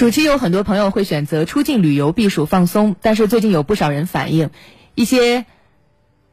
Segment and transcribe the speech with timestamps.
[0.00, 4.48] 暑期有很多朋友会选择出境旅游避暑放松，但是最近有不少人反映，
[4.94, 5.44] 一些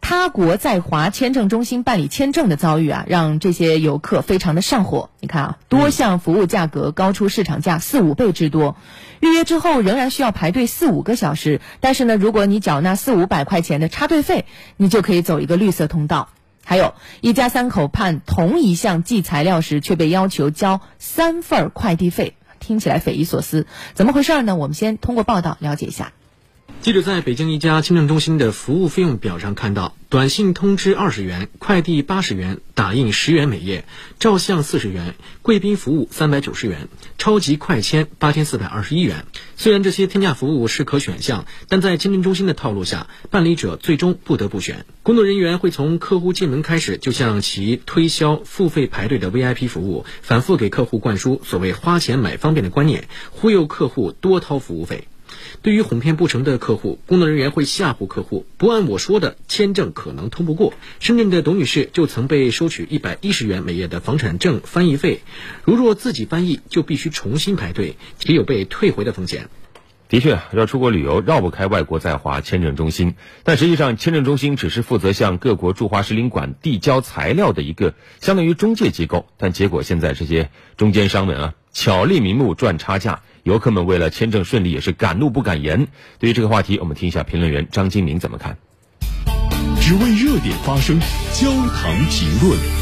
[0.00, 5.10] 他国在华签证中心办理签证的遭遇啊，让这些游客非常的上火。
[5.18, 8.76] 你看啊，多项服务价格高出市场价四五倍之多，
[9.18, 11.60] 预约之后仍然需要排队四五个小时。
[11.80, 14.44] 但是呢，如果你缴纳四五百块钱的插队费，
[14.76, 16.28] 你就可以走一个绿色通道。
[16.64, 22.34] 还有一家三口判同一项寄材料时，却被要求交三份快递费。
[22.68, 24.54] 听起来匪夷所思，怎么回事儿呢？
[24.54, 26.12] 我们先通过报道了解一下。
[26.82, 33.86] 记者在北京一家签证中心的服务费用表上看到，短信通知二十元，快递八十元，打印十元每页，
[34.18, 39.24] 照相四十元，贵宾服务三百九十元，超级快签八千四百二十一元。
[39.60, 44.86] 虽然这些天价服务是可选项，但在签证中心的套路下，办理者最终不得不选。
[45.02, 55.08] 工作人员会从客户进门开始，就向其推销付费排队的 VIP 服务，反复给客户灌输所谓“花钱买方便”的观念，忽悠客户多掏服务费。
[55.62, 60.74] 对于哄骗不成的客户，工作人员会吓唬客户，不按我说的，签证可能通不过。
[61.00, 65.20] 深圳的董女士就曾被收取一百一十元每月的房产证翻译费，
[65.64, 69.48] 如若自己翻译，就必须重新排队，也有被退回的风险。
[70.08, 79.26] 的确，要出国旅游绕不开外国在华签证中心，但实际上，签证中心只是负责向各国驻华使领馆递交材料的一个相当于中介机构。
[79.36, 83.20] 但结果现在这些中间商们啊，巧立名目赚差价。
[83.42, 85.88] 游客们为了签证顺利，也是敢怒不敢言。
[86.18, 88.56] 对于这个话题，我们听一下评论员张金明怎么看。
[89.80, 90.98] 只为热点发声，
[91.32, 92.77] 焦糖评论。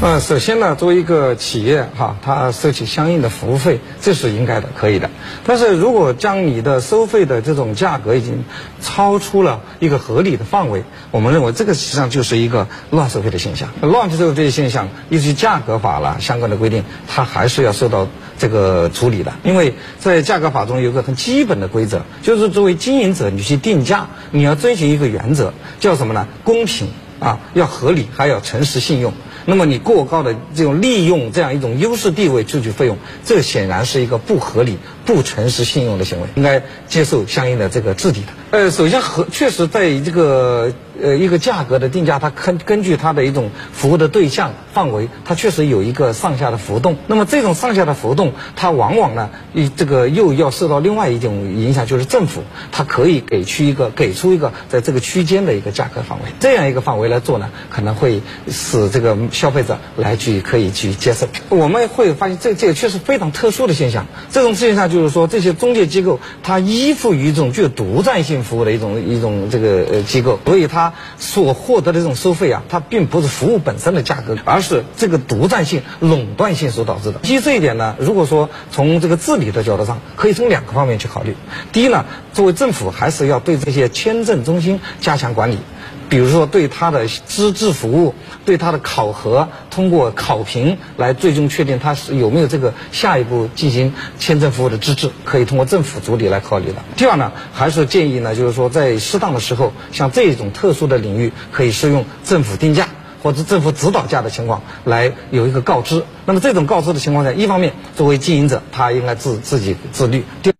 [0.00, 5.10] 呃，首先呢，作为一个企业哈，它收取相应的服务费，这是应该的，可以的。
[5.44, 8.44] 但是如果将你的收费的这种价格已经
[8.80, 13.70] 超出了一个合理的范围，我们认为这个实际上就是一个乱收费的现象。
[13.80, 18.06] 乱收费这些现象，依据价格法了相关的规定，它还是要受到
[18.38, 19.32] 这个处理的。
[19.42, 26.28] 因为在价格法中有个很基本的规则，就是作为经营者，你去定价，你要遵循一个原则，叫什么呢？
[26.44, 26.86] 公平
[27.18, 29.12] 啊，要合理，还要诚实信用。
[29.48, 34.76] 那么你过高的这种利用这样一种优势地位收取费用，这显然是一个不合理、
[35.06, 38.28] 不诚实信用的行为，应该接受相应的这个治理的。
[38.50, 40.72] 呃，首先和确实在这个。
[41.00, 46.96] 呃，一个价格的定价，它根根据它的一种服务的对象范围，它确实有一个上下的浮动。
[47.06, 52.42] 那么这种上下的浮动，它往往呢，一这个又要受到另外一种影响，就是政府
[52.72, 58.20] 它可以给出一个给出一个在这个区间的一个价格范围，这样一个范围来做呢，可能会
[58.50, 61.28] 使这个消费者来去可以去接受。
[61.48, 64.08] 我们会发现这这个确实非常特殊的现象。
[64.32, 70.92] 这种现象就是说，这些中介机构它依附于一种具有独占性服务的一种一种这个呃机构，所以它。
[71.18, 77.18] 所获得的这种收费啊，它并不是服务本身的价格，而是这个独占性、垄断性所导致的。
[77.20, 81.36] 基于这一点呢，如果说从这个治理的角度上，可以从两个方面去考虑。
[81.72, 85.58] 第一呢，作为政府还是要对这些签证中心加强管理。
[86.08, 88.14] 比如说，对他的资质服务，
[88.44, 96.76] 对他的考核，通过考评来最终确定他是有没有这个下一步进行签证服务的资质，可以通过政府主体来考虑的。
[96.96, 102.88] 第二呢，还是建议呢，就是说在适当的时候，像这种特殊的领域，可以适用政府定价
[103.22, 106.04] 或者政府指导价的情况来有一个告知。
[106.24, 110.24] 那么这种告知的情况下，一方面作为经营者，他应该自自己自律。
[110.42, 110.52] 第